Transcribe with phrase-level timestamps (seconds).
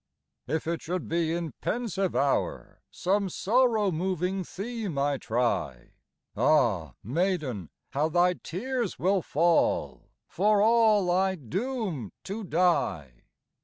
[0.47, 5.91] If it should be in pensive hour Some sorrow moving theme I try,
[6.35, 13.25] Ah, maiden, how thy tears will fall, For all I doom to die!